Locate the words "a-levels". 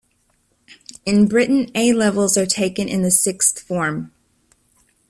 1.75-2.35